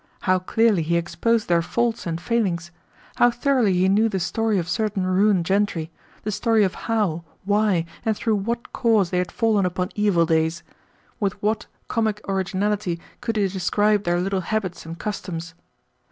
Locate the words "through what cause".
8.17-9.11